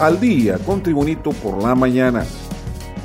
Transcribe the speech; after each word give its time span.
al 0.00 0.18
día 0.18 0.56
con 0.56 0.82
Tribunito 0.82 1.30
por 1.30 1.62
la 1.62 1.74
mañana. 1.74 2.24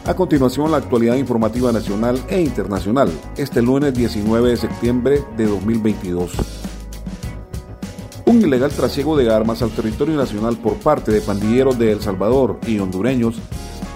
A 0.05 0.13
continuación, 0.13 0.71
la 0.71 0.77
actualidad 0.77 1.15
informativa 1.15 1.73
nacional 1.73 2.23
e 2.29 2.39
internacional, 2.39 3.11
este 3.35 3.61
lunes 3.61 3.93
19 3.93 4.51
de 4.51 4.55
septiembre 4.57 5.23
de 5.35 5.45
2022. 5.45 6.31
Un 8.27 8.41
ilegal 8.41 8.71
trasiego 8.71 9.17
de 9.17 9.29
armas 9.29 9.61
al 9.61 9.71
territorio 9.71 10.15
nacional 10.15 10.57
por 10.57 10.75
parte 10.75 11.11
de 11.11 11.19
pandilleros 11.19 11.77
de 11.77 11.91
El 11.91 12.01
Salvador 12.01 12.59
y 12.65 12.79
hondureños 12.79 13.41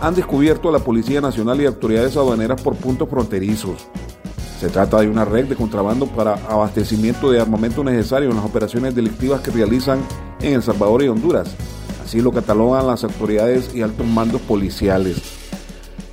han 0.01 0.15
descubierto 0.15 0.67
a 0.67 0.73
la 0.73 0.79
Policía 0.79 1.21
Nacional 1.21 1.61
y 1.61 1.67
autoridades 1.67 2.17
aduaneras 2.17 2.61
por 2.61 2.75
puntos 2.75 3.09
fronterizos. 3.09 3.87
Se 4.59 4.67
trata 4.67 4.99
de 4.99 5.07
una 5.07 5.23
red 5.23 5.45
de 5.45 5.55
contrabando 5.55 6.05
para 6.05 6.33
abastecimiento 6.49 7.31
de 7.31 7.39
armamento 7.39 7.81
necesario 7.81 8.29
en 8.29 8.35
las 8.35 8.45
operaciones 8.45 8.93
delictivas 8.93 9.39
que 9.39 9.51
realizan 9.51 9.99
en 10.41 10.55
El 10.55 10.63
Salvador 10.63 11.01
y 11.01 11.07
Honduras. 11.07 11.55
Así 12.09 12.21
lo 12.21 12.31
catalogan 12.31 12.87
las 12.87 13.03
autoridades 13.03 13.69
y 13.75 13.83
altos 13.83 14.03
mandos 14.07 14.41
policiales. 14.41 15.17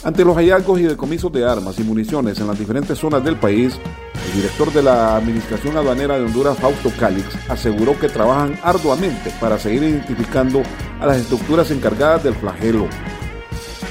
Ante 0.04 0.27
los 0.27 0.37
hallazgos 0.37 0.78
y 0.78 0.82
decomisos 0.82 1.32
de 1.32 1.48
armas 1.48 1.78
y 1.78 1.84
municiones 1.84 2.38
en 2.38 2.48
las 2.48 2.59
diferentes 2.59 2.98
zonas 2.98 3.24
del 3.24 3.37
país, 3.37 3.78
el 4.27 4.37
director 4.37 4.70
de 4.74 4.82
la 4.82 5.16
Administración 5.16 5.74
Aduanera 5.74 6.18
de 6.18 6.27
Honduras, 6.27 6.59
Fausto 6.59 6.92
Calix, 7.01 7.24
aseguró 7.48 7.98
que 7.98 8.10
trabajan 8.10 8.60
arduamente 8.62 9.32
para 9.40 9.59
seguir 9.59 9.84
identificando 9.84 10.62
a 11.01 11.06
las 11.06 11.16
estructuras 11.16 11.70
encargadas 11.70 12.24
del 12.24 12.34
flagelo. 12.34 12.88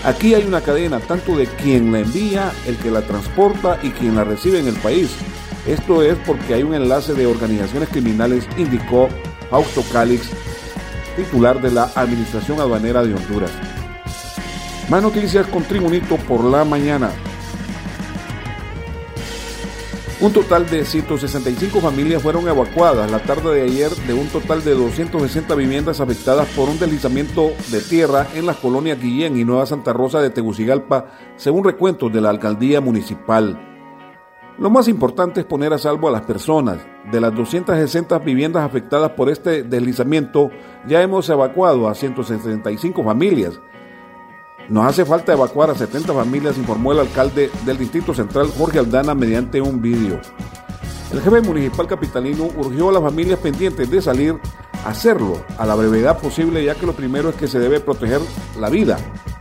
Aquí 0.04 0.36
hay 0.36 0.46
una 0.46 0.62
cadena 0.62 1.00
tanto 1.00 1.36
de 1.36 1.48
quien 1.48 1.92
la 1.92 2.02
envía, 2.02 2.52
el 2.68 2.78
que 2.78 2.92
la 2.92 3.02
transporta 3.02 3.80
y 3.82 3.90
quien 3.90 4.16
la 4.16 4.24
recibe 4.24 4.60
en 4.60 4.68
el 4.68 4.76
país. 4.76 5.10
Esto 5.66 6.04
es 6.04 6.16
porque 6.28 6.54
hay 6.54 6.62
un 6.62 6.76
enlace 6.76 7.16
de 7.16 7.26
organizaciones 7.26 7.90
criminales, 7.90 8.48
indicó 8.60 9.10
Fausto 9.50 9.84
Calix, 9.92 10.30
titular 11.16 11.62
de 11.62 11.72
la 11.72 11.92
Administración 11.96 12.60
Aduanera 12.60 13.04
de 13.04 13.14
Honduras. 13.14 13.52
Más 14.90 15.02
noticias 15.02 15.48
con 15.48 15.64
Tribunito 15.64 16.18
por 16.18 16.44
la 16.44 16.64
mañana. 16.64 17.12
Un 20.22 20.32
total 20.32 20.66
de 20.70 20.86
165 20.86 21.82
familias 21.82 22.22
fueron 22.22 22.48
evacuadas 22.48 23.12
la 23.12 23.20
tarde 23.20 23.54
de 23.54 23.64
ayer 23.64 23.92
de 23.92 24.14
un 24.14 24.28
total 24.28 24.64
de 24.64 24.74
260 24.74 25.54
viviendas 25.56 26.00
afectadas 26.00 26.48
por 26.56 26.70
un 26.70 26.80
deslizamiento 26.80 27.52
de 27.70 27.82
tierra 27.82 28.28
en 28.34 28.46
las 28.46 28.56
colonias 28.58 29.00
Guillén 29.00 29.38
y 29.38 29.44
Nueva 29.44 29.66
Santa 29.66 29.92
Rosa 29.92 30.22
de 30.22 30.30
Tegucigalpa, 30.30 31.08
según 31.36 31.66
recuentos 31.66 32.14
de 32.14 32.22
la 32.22 32.30
alcaldía 32.30 32.80
municipal. 32.80 33.75
Lo 34.58 34.70
más 34.70 34.88
importante 34.88 35.42
es 35.42 35.46
poner 35.46 35.74
a 35.74 35.78
salvo 35.78 36.08
a 36.08 36.12
las 36.12 36.22
personas. 36.22 36.78
De 37.12 37.20
las 37.20 37.36
260 37.36 38.20
viviendas 38.20 38.64
afectadas 38.64 39.12
por 39.12 39.30
este 39.30 39.64
deslizamiento, 39.64 40.50
ya 40.88 41.02
hemos 41.02 41.30
evacuado 41.30 41.88
a 41.88 41.96
165 41.96 43.04
familias 43.04 43.60
nos 44.70 44.88
hace 44.88 45.06
falta 45.06 45.34
evacuar 45.34 45.70
a 45.70 45.76
70 45.76 46.12
familias, 46.12 46.58
informó 46.58 46.92
el 46.92 47.00
alcalde 47.00 47.52
del 47.66 47.78
Distrito 47.78 48.16
Central, 48.16 48.48
Jorge 48.58 48.80
Aldana, 48.80 49.14
mediante 49.14 49.62
un 49.62 49.80
vídeo. 49.80 50.20
El 51.12 51.22
jefe 51.22 51.42
municipal 51.42 51.88
capitalino 51.88 52.46
urgió 52.58 52.90
a 52.90 52.94
las 52.94 53.04
familias 53.04 53.40
pendientes 53.40 53.90
de 53.90 54.02
salir 54.02 54.40
a 54.84 54.90
hacerlo 54.90 55.44
a 55.60 55.66
la 55.68 55.76
brevedad 55.76 56.20
posible, 56.20 56.64
ya 56.64 56.74
que 56.74 56.88
lo 56.88 56.94
primero 56.94 57.30
es 57.30 57.36
que 57.36 57.48
se 57.48 57.60
debe 57.60 57.80
proteger 57.80 58.22
la 58.60 58.70
vida, 58.70 58.98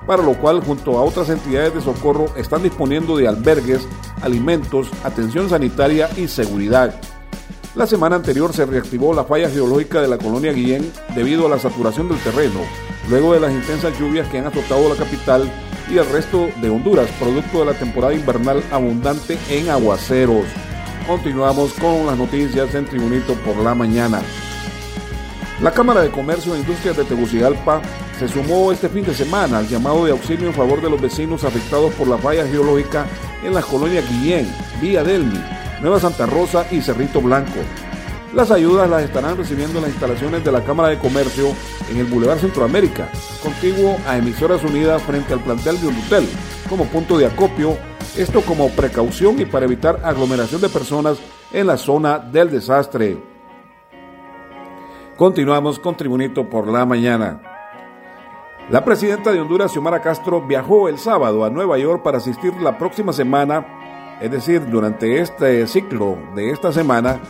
para 0.06 0.22
lo 0.22 0.34
cual 0.34 0.62
junto 0.62 0.98
a 0.98 1.02
otras 1.02 1.28
entidades 1.30 1.74
de 1.74 1.80
socorro 1.80 2.26
están 2.36 2.62
disponiendo 2.62 3.16
de 3.16 3.28
albergues, 3.28 3.86
alimentos, 4.22 4.88
atención 5.02 5.48
sanitaria 5.48 6.08
y 6.16 6.28
seguridad. 6.28 7.00
La 7.74 7.86
semana 7.86 8.16
anterior 8.16 8.52
se 8.52 8.66
reactivó 8.66 9.12
la 9.14 9.24
falla 9.24 9.50
geológica 9.50 10.00
de 10.00 10.08
la 10.08 10.18
colonia 10.18 10.52
Guillén 10.52 10.92
debido 11.14 11.46
a 11.46 11.50
la 11.50 11.58
saturación 11.58 12.08
del 12.08 12.18
terreno, 12.18 12.60
luego 13.08 13.32
de 13.32 13.40
las 13.40 13.52
intensas 13.52 13.98
lluvias 13.98 14.28
que 14.28 14.38
han 14.38 14.46
azotado 14.46 14.88
la 14.88 14.94
capital 14.94 15.50
y 15.90 15.98
el 15.98 16.08
resto 16.08 16.48
de 16.62 16.70
Honduras, 16.70 17.10
producto 17.18 17.60
de 17.60 17.66
la 17.66 17.74
temporada 17.78 18.14
invernal 18.14 18.62
abundante 18.70 19.38
en 19.48 19.68
aguaceros. 19.70 20.46
Continuamos 21.06 21.72
con 21.74 22.06
las 22.06 22.16
noticias 22.16 22.74
en 22.74 22.86
Tribunito 22.86 23.34
por 23.44 23.56
la 23.56 23.74
mañana. 23.74 24.22
La 25.60 25.72
Cámara 25.72 26.02
de 26.02 26.10
Comercio 26.10 26.54
e 26.54 26.58
Industrias 26.60 26.96
de 26.96 27.04
Tegucigalpa 27.04 27.82
se 28.18 28.28
sumó 28.28 28.70
este 28.70 28.88
fin 28.88 29.04
de 29.04 29.14
semana 29.14 29.58
al 29.58 29.68
llamado 29.68 30.04
de 30.04 30.12
auxilio 30.12 30.46
en 30.46 30.54
favor 30.54 30.80
de 30.80 30.88
los 30.88 31.00
vecinos 31.00 31.44
afectados 31.44 31.92
por 31.94 32.06
la 32.06 32.18
falla 32.18 32.46
geológica 32.46 33.06
en 33.42 33.54
las 33.54 33.64
colonias 33.64 34.08
Guillén, 34.08 34.48
Villa 34.80 35.02
Delmi, 35.02 35.40
Nueva 35.80 35.98
Santa 35.98 36.26
Rosa 36.26 36.66
y 36.70 36.80
Cerrito 36.80 37.20
Blanco. 37.20 37.58
Las 38.32 38.50
ayudas 38.50 38.88
las 38.88 39.02
estarán 39.02 39.36
recibiendo 39.36 39.78
en 39.78 39.84
las 39.84 39.92
instalaciones 39.92 40.44
de 40.44 40.52
la 40.52 40.64
Cámara 40.64 40.88
de 40.88 40.98
Comercio 40.98 41.48
en 41.90 41.98
el 41.98 42.06
Boulevard 42.06 42.38
Centroamérica, 42.38 43.08
contiguo 43.42 43.96
a 44.06 44.16
Emisoras 44.16 44.62
Unidas 44.64 45.02
frente 45.02 45.32
al 45.32 45.40
plantel 45.40 45.80
de 45.80 45.88
Hotel, 45.88 46.28
como 46.68 46.84
punto 46.86 47.16
de 47.18 47.26
acopio, 47.26 47.76
esto 48.16 48.40
como 48.42 48.70
precaución 48.70 49.40
y 49.40 49.44
para 49.44 49.66
evitar 49.66 50.00
aglomeración 50.04 50.60
de 50.60 50.68
personas 50.68 51.18
en 51.52 51.66
la 51.66 51.76
zona 51.76 52.18
del 52.18 52.50
desastre. 52.50 53.18
Continuamos 55.16 55.78
con 55.78 55.96
Tribunito 55.96 56.48
por 56.48 56.66
la 56.66 56.84
mañana. 56.84 57.53
La 58.70 58.82
presidenta 58.82 59.30
de 59.30 59.42
Honduras, 59.42 59.72
Xiomara 59.72 60.00
Castro, 60.00 60.40
viajó 60.40 60.88
el 60.88 60.98
sábado 60.98 61.44
a 61.44 61.50
Nueva 61.50 61.76
York 61.76 62.02
para 62.02 62.16
asistir 62.16 62.54
la 62.62 62.78
próxima 62.78 63.12
semana, 63.12 63.66
es 64.22 64.30
decir, 64.30 64.66
durante 64.70 65.20
este 65.20 65.66
ciclo 65.66 66.16
de 66.34 66.48
esta 66.48 66.72
semana, 66.72 67.20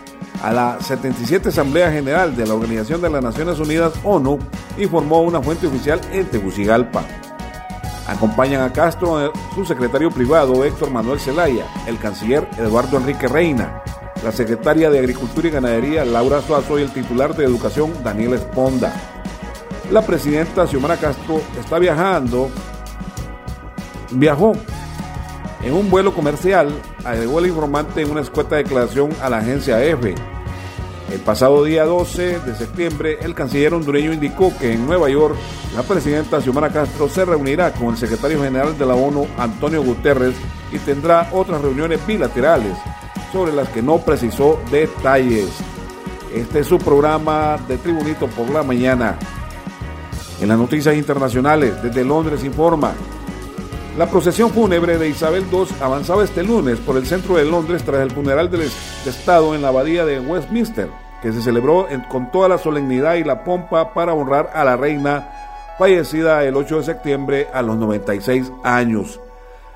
a 0.44 0.52
la 0.52 0.80
77 0.80 1.48
Asamblea 1.48 1.90
General 1.90 2.36
de 2.36 2.46
la 2.46 2.54
Organización 2.54 3.00
de 3.02 3.10
las 3.10 3.22
Naciones 3.22 3.58
Unidas, 3.58 3.94
ONU, 4.04 4.38
informó 4.78 5.22
una 5.22 5.42
fuente 5.42 5.66
oficial 5.66 6.00
en 6.12 6.26
Tegucigalpa. 6.26 7.02
Acompañan 8.06 8.62
a 8.62 8.72
Castro 8.72 9.32
su 9.56 9.64
secretario 9.64 10.12
privado 10.12 10.62
Héctor 10.62 10.90
Manuel 10.90 11.18
Zelaya, 11.18 11.66
el 11.88 11.98
canciller 11.98 12.48
Eduardo 12.58 12.98
Enrique 12.98 13.26
Reina, 13.26 13.82
la 14.22 14.30
secretaria 14.30 14.88
de 14.88 15.00
Agricultura 15.00 15.48
y 15.48 15.50
Ganadería 15.50 16.04
Laura 16.04 16.40
Suazo 16.42 16.78
y 16.78 16.82
el 16.82 16.92
titular 16.92 17.34
de 17.34 17.44
Educación 17.44 17.92
Daniel 18.04 18.34
Esponda. 18.34 19.13
La 19.90 20.02
presidenta 20.02 20.66
Xiomara 20.66 20.96
Castro 20.96 21.40
está 21.60 21.78
viajando, 21.78 22.50
viajó 24.12 24.52
en 25.62 25.74
un 25.74 25.90
vuelo 25.90 26.14
comercial, 26.14 26.68
agregó 27.04 27.38
el 27.38 27.46
informante 27.46 28.02
en 28.02 28.10
una 28.10 28.22
escueta 28.22 28.56
declaración 28.56 29.10
a 29.22 29.28
la 29.28 29.38
agencia 29.38 29.82
EFE. 29.84 30.14
El 31.12 31.20
pasado 31.20 31.62
día 31.64 31.84
12 31.84 32.40
de 32.40 32.54
septiembre, 32.56 33.18
el 33.20 33.34
canciller 33.34 33.74
hondureño 33.74 34.12
indicó 34.12 34.52
que 34.58 34.72
en 34.72 34.86
Nueva 34.86 35.10
York 35.10 35.36
la 35.76 35.82
presidenta 35.82 36.40
Xiomara 36.40 36.70
Castro 36.70 37.08
se 37.08 37.24
reunirá 37.24 37.72
con 37.72 37.88
el 37.88 37.96
secretario 37.96 38.42
general 38.42 38.76
de 38.76 38.86
la 38.86 38.94
ONU, 38.94 39.26
Antonio 39.38 39.82
Guterres, 39.82 40.34
y 40.72 40.78
tendrá 40.78 41.28
otras 41.30 41.60
reuniones 41.60 42.04
bilaterales 42.06 42.76
sobre 43.32 43.52
las 43.52 43.68
que 43.68 43.82
no 43.82 43.98
precisó 43.98 44.60
detalles. 44.70 45.50
Este 46.34 46.60
es 46.60 46.66
su 46.66 46.78
programa 46.78 47.58
de 47.68 47.76
Tribunito 47.78 48.26
por 48.28 48.48
la 48.50 48.62
mañana. 48.62 49.16
En 50.40 50.48
las 50.48 50.58
noticias 50.58 50.94
internacionales, 50.96 51.82
desde 51.82 52.04
Londres 52.04 52.44
informa 52.44 52.94
la 53.96 54.06
procesión 54.10 54.50
fúnebre 54.50 54.98
de 54.98 55.08
Isabel 55.08 55.44
II 55.52 55.66
avanzaba 55.80 56.24
este 56.24 56.42
lunes 56.42 56.80
por 56.80 56.96
el 56.96 57.06
centro 57.06 57.36
de 57.36 57.44
Londres 57.44 57.84
tras 57.84 58.00
el 58.00 58.10
funeral 58.10 58.50
del 58.50 58.62
Estado 58.62 59.54
en 59.54 59.62
la 59.62 59.68
abadía 59.68 60.04
de 60.04 60.18
Westminster, 60.18 60.88
que 61.22 61.32
se 61.32 61.40
celebró 61.40 61.86
con 62.08 62.32
toda 62.32 62.48
la 62.48 62.58
solemnidad 62.58 63.14
y 63.14 63.22
la 63.22 63.44
pompa 63.44 63.94
para 63.94 64.12
honrar 64.12 64.50
a 64.52 64.64
la 64.64 64.76
reina 64.76 65.30
fallecida 65.78 66.42
el 66.42 66.56
8 66.56 66.78
de 66.78 66.82
septiembre 66.82 67.48
a 67.54 67.62
los 67.62 67.76
96 67.76 68.50
años. 68.64 69.20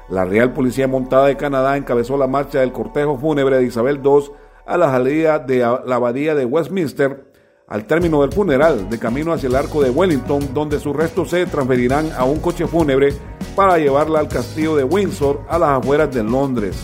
La 0.09 0.25
Real 0.25 0.53
Policía 0.53 0.89
Montada 0.89 1.27
de 1.27 1.37
Canadá 1.37 1.77
encabezó 1.77 2.17
la 2.17 2.27
marcha 2.27 2.59
del 2.59 2.73
cortejo 2.73 3.19
fúnebre 3.19 3.59
de 3.59 3.67
Isabel 3.67 4.01
II 4.03 4.33
a 4.67 4.77
la 4.77 4.91
salida 4.91 5.39
de 5.39 5.59
la 5.59 5.95
abadía 5.95 6.35
de 6.35 6.45
Westminster 6.45 7.28
al 7.69 7.87
término 7.87 8.23
del 8.23 8.33
funeral, 8.33 8.89
de 8.89 8.99
camino 8.99 9.33
hacia 9.33 9.49
el 9.49 9.57
arco 9.57 9.83
de 9.83 9.91
Wellington, 9.91 10.55
donde 10.55 10.81
sus 10.81 10.97
restos 10.97 11.31
se 11.31 11.47
transferirán 11.47 12.11
a 12.17 12.25
un 12.25 12.41
coche 12.41 12.67
fúnebre 12.67 13.15
para 13.55 13.79
llevarla 13.79 14.21
al 14.21 14.29
castillo 14.29 14.75
de 14.75 14.85
Windsor 14.85 15.43
a 15.49 15.59
las 15.59 15.71
afueras 15.79 16.15
de 16.15 16.25
Londres. 16.25 16.77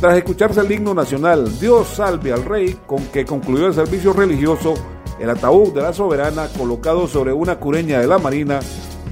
Tras 0.00 0.16
escucharse 0.16 0.60
el 0.60 0.72
himno 0.72 0.94
nacional 0.94 1.58
Dios 1.60 1.86
salve 1.86 2.32
al 2.32 2.44
rey, 2.44 2.76
con 2.86 3.04
que 3.06 3.24
concluyó 3.24 3.68
el 3.68 3.74
servicio 3.74 4.12
religioso, 4.12 4.74
el 5.20 5.30
ataúd 5.30 5.72
de 5.72 5.82
la 5.82 5.92
soberana, 5.92 6.48
colocado 6.58 7.06
sobre 7.06 7.32
una 7.32 7.60
cureña 7.60 8.00
de 8.00 8.08
la 8.08 8.18
marina, 8.18 8.58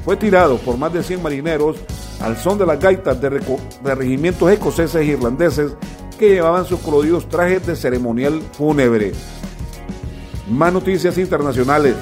fue 0.05 0.17
tirado 0.17 0.59
por 0.59 0.77
más 0.77 0.93
de 0.93 1.05
100 1.05 1.23
marineros 1.23 1.77
al 2.21 2.37
son 2.37 2.59
de 2.59 2.67
las 2.67 2.81
gaitas 2.81 3.21
de, 3.21 3.31
de 3.31 3.95
regimientos 3.95 4.51
escoceses 4.51 4.97
e 4.97 5.05
irlandeses 5.05 5.73
que 6.19 6.31
llevaban 6.31 6.65
sus 6.65 6.81
coloridos 6.81 7.29
trajes 7.29 7.65
de 7.67 7.77
ceremonial 7.77 8.43
fúnebre. 8.53 9.13
Más 10.51 10.73
noticias 10.73 11.17
internacionales. 11.17 11.95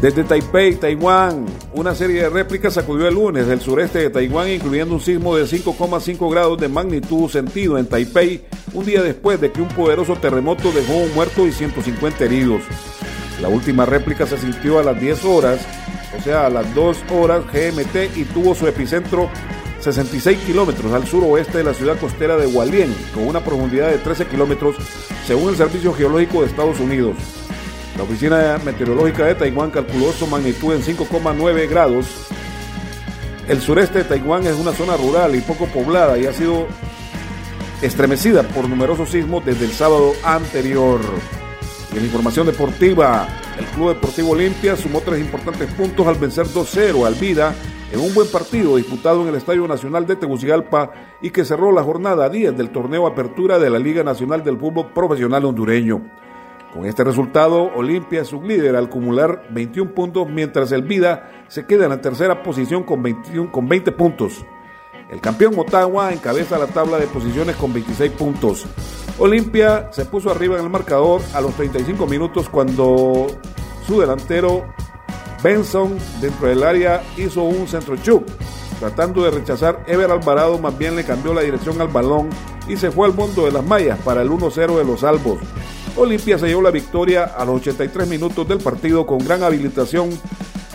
Desde 0.00 0.22
Taipei, 0.22 0.76
Taiwán, 0.76 1.46
una 1.72 1.96
serie 1.96 2.22
de 2.22 2.28
réplicas 2.28 2.74
sacudió 2.74 3.08
el 3.08 3.14
lunes 3.14 3.48
del 3.48 3.60
sureste 3.60 3.98
de 3.98 4.10
Taiwán, 4.10 4.48
incluyendo 4.48 4.94
un 4.94 5.00
sismo 5.00 5.34
de 5.34 5.46
5,5 5.46 6.30
grados 6.30 6.60
de 6.60 6.68
magnitud 6.68 7.28
sentido 7.28 7.76
en 7.76 7.86
Taipei, 7.86 8.44
un 8.72 8.84
día 8.84 9.02
después 9.02 9.40
de 9.40 9.50
que 9.50 9.60
un 9.60 9.68
poderoso 9.68 10.14
terremoto 10.14 10.70
dejó 10.70 10.94
un 10.94 11.12
muerto 11.12 11.44
y 11.44 11.50
150 11.50 12.24
heridos. 12.24 12.62
La 13.42 13.48
última 13.48 13.84
réplica 13.84 14.26
se 14.26 14.38
sintió 14.38 14.78
a 14.78 14.84
las 14.84 15.00
10 15.00 15.24
horas, 15.24 15.60
o 16.16 16.22
sea, 16.22 16.46
a 16.46 16.50
las 16.50 16.72
2 16.72 16.98
horas 17.10 17.42
GMT 17.52 18.16
y 18.16 18.24
tuvo 18.26 18.54
su 18.54 18.68
epicentro 18.68 19.28
66 19.92 20.38
kilómetros 20.40 20.92
al 20.92 21.06
suroeste 21.06 21.58
de 21.58 21.64
la 21.64 21.72
ciudad 21.72 21.96
costera 22.00 22.36
de 22.36 22.48
Hualien, 22.48 22.92
con 23.14 23.24
una 23.24 23.44
profundidad 23.44 23.88
de 23.88 23.98
13 23.98 24.26
kilómetros, 24.26 24.74
según 25.24 25.50
el 25.50 25.56
Servicio 25.56 25.94
Geológico 25.94 26.40
de 26.40 26.48
Estados 26.48 26.80
Unidos. 26.80 27.16
La 27.96 28.02
Oficina 28.02 28.58
Meteorológica 28.64 29.26
de 29.26 29.36
Taiwán 29.36 29.70
calculó 29.70 30.12
su 30.12 30.26
magnitud 30.26 30.74
en 30.74 30.82
5,9 30.82 31.68
grados. 31.68 32.06
El 33.46 33.60
sureste 33.60 33.98
de 33.98 34.04
Taiwán 34.04 34.44
es 34.44 34.56
una 34.56 34.72
zona 34.72 34.96
rural 34.96 35.36
y 35.36 35.40
poco 35.40 35.66
poblada 35.66 36.18
y 36.18 36.26
ha 36.26 36.32
sido 36.32 36.66
estremecida 37.80 38.42
por 38.42 38.68
numerosos 38.68 39.10
sismos 39.10 39.44
desde 39.44 39.66
el 39.66 39.72
sábado 39.72 40.14
anterior. 40.24 41.00
En 41.94 42.04
información 42.04 42.46
deportiva, 42.46 43.28
el 43.56 43.64
Club 43.66 43.90
Deportivo 43.90 44.30
Olimpia 44.30 44.76
sumó 44.76 45.00
tres 45.00 45.20
importantes 45.20 45.70
puntos 45.74 46.08
al 46.08 46.16
vencer 46.16 46.46
2-0 46.46 47.06
al 47.06 47.14
Vida 47.14 47.54
en 47.92 48.00
un 48.00 48.12
buen 48.14 48.28
partido 48.28 48.76
disputado 48.76 49.22
en 49.22 49.28
el 49.28 49.36
Estadio 49.36 49.66
Nacional 49.68 50.06
de 50.06 50.16
Tegucigalpa 50.16 50.92
y 51.22 51.30
que 51.30 51.44
cerró 51.44 51.72
la 51.72 51.82
jornada 51.82 52.28
10 52.28 52.56
del 52.56 52.70
torneo 52.70 53.06
Apertura 53.06 53.58
de 53.58 53.70
la 53.70 53.78
Liga 53.78 54.02
Nacional 54.02 54.42
del 54.42 54.58
Fútbol 54.58 54.92
Profesional 54.92 55.44
Hondureño. 55.44 56.02
Con 56.72 56.84
este 56.84 57.04
resultado, 57.04 57.70
Olimpia 57.74 58.20
es 58.20 58.32
líder 58.32 58.76
al 58.76 58.86
acumular 58.86 59.46
21 59.50 59.94
puntos, 59.94 60.28
mientras 60.28 60.72
el 60.72 60.82
Vida 60.82 61.46
se 61.48 61.64
queda 61.64 61.84
en 61.84 61.90
la 61.90 62.00
tercera 62.00 62.42
posición 62.42 62.82
con, 62.82 63.02
21, 63.02 63.50
con 63.50 63.68
20 63.68 63.92
puntos. 63.92 64.44
El 65.08 65.20
campeón 65.20 65.54
Motagua 65.54 66.12
encabeza 66.12 66.58
la 66.58 66.66
tabla 66.66 66.98
de 66.98 67.06
posiciones 67.06 67.54
con 67.56 67.72
26 67.72 68.12
puntos. 68.12 68.66
Olimpia 69.18 69.88
se 69.92 70.04
puso 70.04 70.30
arriba 70.30 70.58
en 70.58 70.64
el 70.64 70.70
marcador 70.70 71.22
a 71.32 71.40
los 71.40 71.54
35 71.54 72.06
minutos 72.06 72.48
cuando 72.48 73.28
su 73.86 74.00
delantero 74.00 74.66
Benson 75.42 75.98
dentro 76.20 76.48
del 76.48 76.62
área 76.62 77.02
hizo 77.16 77.42
un 77.42 77.68
centro 77.68 77.96
chup. 77.96 78.28
Tratando 78.78 79.24
de 79.24 79.30
rechazar, 79.30 79.84
Ever 79.86 80.10
Alvarado 80.10 80.58
más 80.58 80.76
bien 80.76 80.96
le 80.96 81.04
cambió 81.04 81.32
la 81.32 81.40
dirección 81.40 81.80
al 81.80 81.88
balón 81.88 82.28
y 82.68 82.76
se 82.76 82.90
fue 82.90 83.06
al 83.06 83.14
mundo 83.14 83.46
de 83.46 83.52
las 83.52 83.64
mallas 83.64 83.98
para 84.04 84.22
el 84.22 84.30
1-0 84.30 84.76
de 84.76 84.84
los 84.84 85.02
Albos. 85.02 85.38
Olimpia 85.96 86.38
se 86.38 86.48
llevó 86.48 86.60
la 86.60 86.70
victoria 86.70 87.24
a 87.24 87.44
los 87.44 87.56
83 87.56 88.06
minutos 88.06 88.46
del 88.46 88.58
partido 88.58 89.06
con 89.06 89.18
gran 89.18 89.42
habilitación 89.42 90.10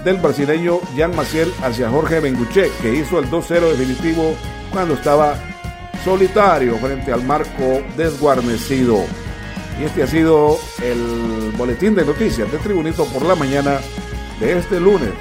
del 0.04 0.18
brasileño 0.18 0.80
Jan 0.98 1.16
Maciel 1.16 1.54
hacia 1.62 1.92
Jorge 1.92 2.20
Benguche, 2.20 2.72
que 2.82 2.96
hizo 2.96 3.20
el 3.20 3.30
2-0 3.30 3.78
definitivo 3.78 4.34
cuando 4.72 4.96
estaba 4.96 5.36
solitario 6.04 6.78
frente 6.78 7.12
al 7.14 7.24
marco 7.24 7.84
desguarnecido. 7.96 8.98
Y 9.80 9.84
este 9.84 10.04
ha 10.04 10.08
sido 10.08 10.58
el 10.84 11.54
boletín 11.56 11.94
de 11.94 12.04
noticias 12.06 12.52
de 12.52 12.58
Tribunito 12.58 13.06
por 13.06 13.24
la 13.24 13.36
mañana 13.36 13.80
de 14.42 14.58
este 14.58 14.80
lunes, 14.80 15.12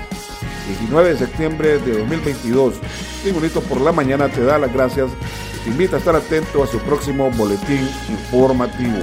19 0.66 1.10
de 1.10 1.18
septiembre 1.18 1.78
de 1.78 1.98
2022. 1.98 2.80
Tribunito 3.22 3.60
por 3.60 3.80
la 3.80 3.92
mañana 3.92 4.28
te 4.28 4.42
da 4.42 4.58
las 4.58 4.72
gracias 4.72 5.10
y 5.56 5.64
te 5.64 5.70
invita 5.70 5.96
a 5.96 5.98
estar 5.98 6.16
atento 6.16 6.62
a 6.62 6.66
su 6.66 6.78
próximo 6.78 7.30
boletín 7.32 7.86
informativo. 8.08 8.98